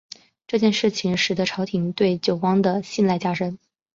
[0.47, 3.59] 这件事情使得朝廷对久光的信赖加深。